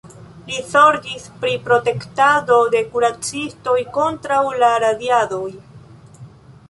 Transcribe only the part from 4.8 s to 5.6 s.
radiadoj.